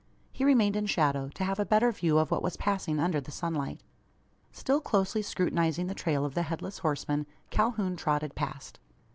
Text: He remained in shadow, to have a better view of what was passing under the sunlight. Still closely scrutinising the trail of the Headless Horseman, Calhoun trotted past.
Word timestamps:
He 0.31 0.43
remained 0.43 0.75
in 0.75 0.87
shadow, 0.87 1.29
to 1.35 1.43
have 1.43 1.59
a 1.59 1.63
better 1.65 1.91
view 1.91 2.17
of 2.17 2.31
what 2.31 2.41
was 2.41 2.57
passing 2.57 2.99
under 2.99 3.21
the 3.21 3.29
sunlight. 3.29 3.81
Still 4.51 4.81
closely 4.81 5.21
scrutinising 5.21 5.85
the 5.85 5.93
trail 5.93 6.25
of 6.25 6.33
the 6.33 6.41
Headless 6.49 6.79
Horseman, 6.79 7.27
Calhoun 7.51 7.95
trotted 7.97 8.33
past. 8.33 8.79